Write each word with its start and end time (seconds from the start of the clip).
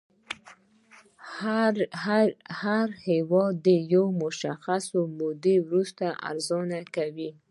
هر 2.61 2.87
هېواد 3.07 3.53
د 3.65 3.67
یوې 3.93 4.11
مشخصې 4.23 4.99
مودې 5.17 5.55
وروسته 5.67 6.05
ارزونه 6.29 6.77
کوي 6.95 7.29